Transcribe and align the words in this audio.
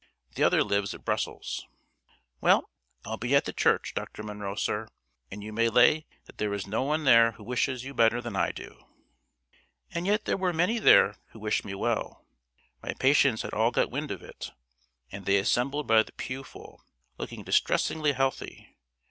The 0.33 0.41
other 0.43 0.63
lives 0.63 0.95
at 0.95 1.05
Brussels. 1.05 1.67
Well, 2.39 2.71
I'll 3.05 3.17
be 3.17 3.35
at 3.35 3.45
the 3.45 3.53
church, 3.53 3.93
Dr. 3.93 4.23
Munro, 4.23 4.55
sir; 4.55 4.87
and 5.29 5.43
you 5.43 5.53
may 5.53 5.69
lay 5.69 6.07
that 6.25 6.39
there 6.39 6.55
is 6.55 6.65
no 6.65 6.81
one 6.81 7.03
there 7.03 7.33
who 7.33 7.43
wishes 7.43 7.83
you 7.83 7.93
better 7.93 8.19
than 8.19 8.35
I 8.35 8.51
do." 8.51 8.87
And 9.91 10.07
yet 10.07 10.25
there 10.25 10.37
were 10.37 10.53
many 10.53 10.79
there 10.79 11.17
who 11.33 11.39
wished 11.39 11.63
me 11.65 11.75
well. 11.75 12.25
My 12.81 12.93
patients 12.95 13.43
had 13.43 13.53
all 13.53 13.69
got 13.69 13.91
wind 13.91 14.09
of 14.09 14.23
it; 14.23 14.49
and 15.11 15.27
they 15.27 15.37
assembled 15.37 15.85
by 15.85 16.01
the 16.01 16.13
pew 16.13 16.43
full, 16.43 16.83
looking 17.19 17.43
distressingly 17.43 18.13
healthy. 18.13 18.75